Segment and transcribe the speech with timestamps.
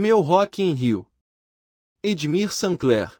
[0.00, 1.04] Meu Rock em Rio.
[2.04, 3.10] Edmir Sancler.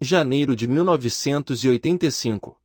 [0.00, 2.58] Janeiro de 1985.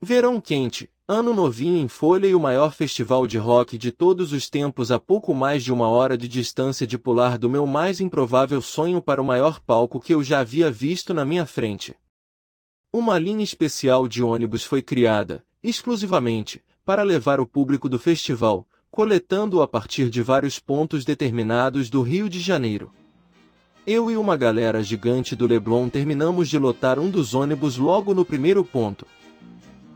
[0.00, 4.50] Verão quente, ano novinho em folha e o maior festival de rock de todos os
[4.50, 8.60] tempos a pouco mais de uma hora de distância de pular do meu mais improvável
[8.60, 11.94] sonho para o maior palco que eu já havia visto na minha frente.
[12.92, 19.62] Uma linha especial de ônibus foi criada, exclusivamente, para levar o público do festival, coletando-o
[19.62, 22.92] a partir de vários pontos determinados do Rio de Janeiro.
[23.86, 28.22] Eu e uma galera gigante do Leblon terminamos de lotar um dos ônibus logo no
[28.22, 29.06] primeiro ponto.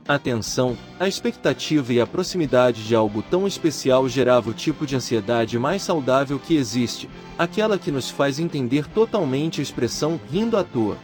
[0.09, 4.97] A tensão, a expectativa e a proximidade de algo tão especial gerava o tipo de
[4.97, 7.07] ansiedade mais saudável que existe,
[7.39, 10.97] aquela que nos faz entender totalmente a expressão rindo à toa.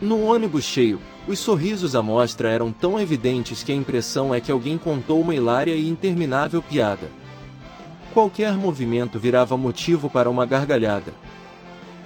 [0.00, 4.50] No ônibus cheio, os sorrisos à mostra eram tão evidentes que a impressão é que
[4.50, 7.10] alguém contou uma hilária e interminável piada.
[8.14, 11.12] Qualquer movimento virava motivo para uma gargalhada.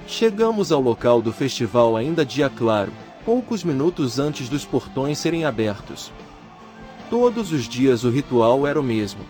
[0.09, 2.93] Chegamos ao local do festival ainda dia claro,
[3.25, 6.13] poucos minutos antes dos portões serem abertos.
[7.09, 9.21] Todos os dias o ritual era o mesmo.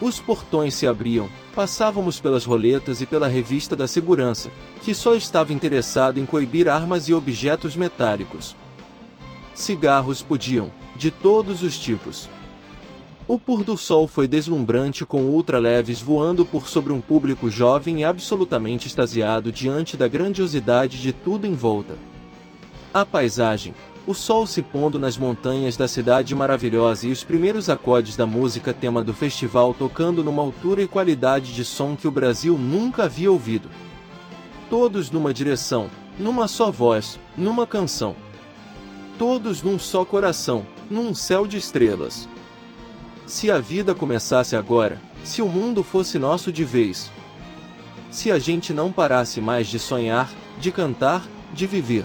[0.00, 4.48] Os portões se abriam, passávamos pelas roletas e pela revista da segurança,
[4.82, 8.54] que só estava interessado em coibir armas e objetos metálicos.
[9.54, 12.28] Cigarros podiam, de todos os tipos.
[13.26, 18.04] O pôr do sol foi deslumbrante com ultraleves voando por sobre um público jovem e
[18.04, 21.98] absolutamente extasiado diante da grandiosidade de tudo em volta.
[22.94, 23.74] A paisagem,
[24.08, 28.72] o sol se pondo nas montanhas da cidade maravilhosa e os primeiros acordes da música
[28.72, 33.30] tema do festival tocando numa altura e qualidade de som que o Brasil nunca havia
[33.30, 33.68] ouvido.
[34.68, 38.16] Todos numa direção, numa só voz, numa canção
[39.18, 42.28] todos num só coração, num céu de estrelas.
[43.26, 47.10] Se a vida começasse agora, se o mundo fosse nosso de vez.
[48.10, 52.04] Se a gente não parasse mais de sonhar, de cantar, de viver.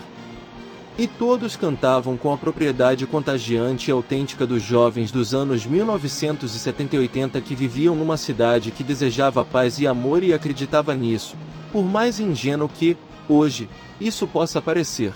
[0.95, 6.99] E todos cantavam com a propriedade contagiante e autêntica dos jovens dos anos 1970 e
[6.99, 11.35] 80 que viviam numa cidade que desejava paz e amor e acreditava nisso,
[11.71, 12.95] por mais ingênuo que,
[13.27, 13.67] hoje,
[13.99, 15.15] isso possa parecer.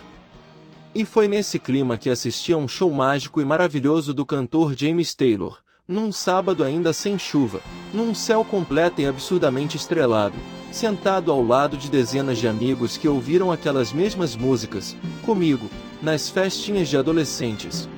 [0.95, 5.13] E foi nesse clima que assisti a um show mágico e maravilhoso do cantor James
[5.13, 7.61] Taylor, num sábado ainda sem chuva,
[7.93, 10.35] num céu completo e absurdamente estrelado,
[10.77, 14.95] sentado ao lado de dezenas de amigos que ouviram aquelas mesmas músicas,
[15.25, 15.67] comigo,
[16.03, 17.89] nas festinhas de adolescentes.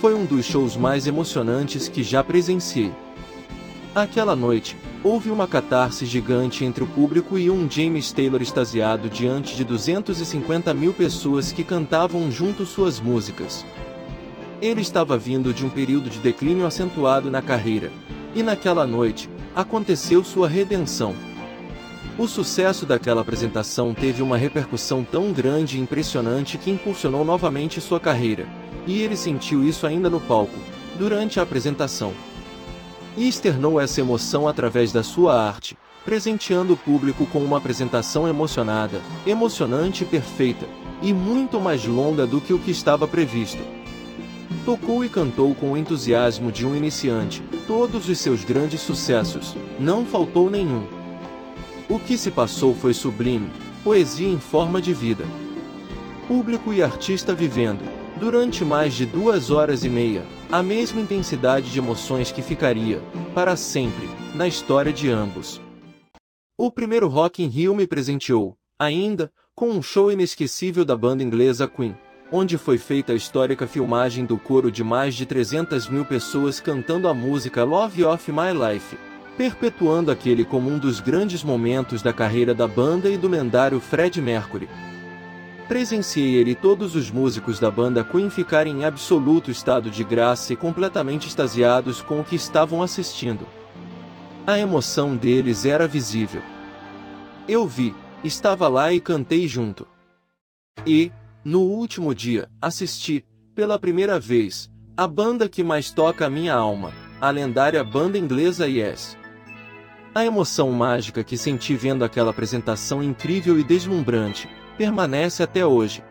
[0.00, 2.90] Foi um dos shows mais emocionantes que já presenciei.
[3.94, 9.54] Aquela noite, houve uma catarse gigante entre o público e um James Taylor extasiado diante
[9.54, 13.64] de 250 mil pessoas que cantavam junto suas músicas.
[14.62, 17.92] Ele estava vindo de um período de declínio acentuado na carreira,
[18.34, 21.14] e naquela noite, aconteceu sua redenção.
[22.18, 27.98] O sucesso daquela apresentação teve uma repercussão tão grande e impressionante que impulsionou novamente sua
[27.98, 28.46] carreira,
[28.86, 30.58] e ele sentiu isso ainda no palco,
[30.98, 32.12] durante a apresentação
[33.16, 39.00] e externou essa emoção através da sua arte, presenteando o público com uma apresentação emocionada,
[39.26, 40.66] emocionante e perfeita,
[41.02, 43.62] e muito mais longa do que o que estava previsto.
[44.64, 50.04] Tocou e cantou com o entusiasmo de um iniciante, todos os seus grandes sucessos, não
[50.04, 50.86] faltou nenhum.
[51.86, 53.50] O que se passou foi sublime,
[53.82, 55.24] poesia em forma de vida.
[56.26, 57.84] Público e artista vivendo,
[58.18, 63.02] durante mais de duas horas e meia, a mesma intensidade de emoções que ficaria,
[63.34, 65.60] para sempre, na história de ambos.
[66.56, 71.68] O primeiro Rock in Rio me presenteou, ainda, com um show inesquecível da banda inglesa
[71.68, 71.94] Queen,
[72.32, 77.08] onde foi feita a histórica filmagem do coro de mais de 300 mil pessoas cantando
[77.08, 78.96] a música Love of My Life,
[79.36, 84.20] perpetuando aquele como um dos grandes momentos da carreira da banda e do lendário Fred
[84.20, 84.68] Mercury.
[85.66, 90.52] Presenciei ele e todos os músicos da banda Queen ficarem em absoluto estado de graça
[90.52, 93.46] e completamente extasiados com o que estavam assistindo.
[94.46, 96.42] A emoção deles era visível.
[97.48, 99.86] Eu vi, estava lá e cantei junto.
[100.86, 101.10] E,
[101.42, 103.24] no último dia, assisti,
[103.54, 108.68] pela primeira vez, a banda que mais toca a minha alma, a lendária banda inglesa
[108.68, 109.16] Yes.
[110.14, 116.04] A emoção mágica que senti vendo aquela apresentação incrível e deslumbrante, permanece até hoje.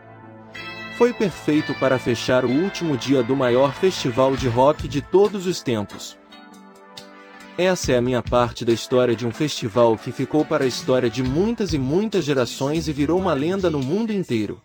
[0.98, 5.62] Foi perfeito para fechar o último dia do maior festival de rock de todos os
[5.62, 6.18] tempos.
[7.56, 11.08] Essa é a minha parte da história de um festival que ficou para a história
[11.08, 14.60] de muitas e muitas gerações e virou uma lenda no mundo inteiro.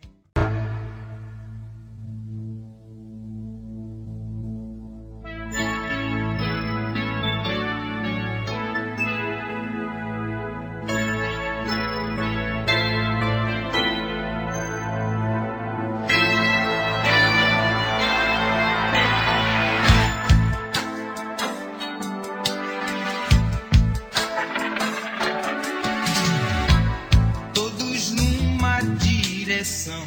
[29.60, 30.06] direção.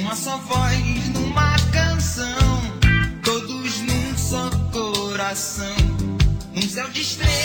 [0.00, 2.62] Uma só voz numa canção,
[3.22, 5.76] todos num só coração.
[6.54, 7.35] Um céu de estrelas.